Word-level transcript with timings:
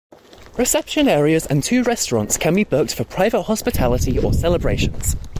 Reception 0.57 1.07
areas 1.07 1.45
and 1.45 1.61
two 1.63 1.83
restaurants 1.83 2.35
can 2.35 2.55
be 2.55 2.63
booked 2.63 2.91
for 2.95 3.03
private 3.03 3.43
hospitality 3.43 4.17
or 4.17 4.33
celebrations. 4.33 5.15